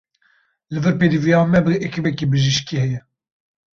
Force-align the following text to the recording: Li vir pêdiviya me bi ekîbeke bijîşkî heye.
Li 0.71 0.79
vir 0.85 0.95
pêdiviya 1.01 1.39
me 1.51 1.59
bi 1.65 1.73
ekîbeke 1.87 2.25
bijîşkî 2.31 2.77
heye. 2.83 2.99